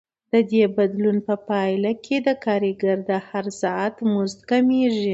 [0.31, 5.09] د دې بدلون په پایله کې د کارګر د هر ساعت مزد کمېږي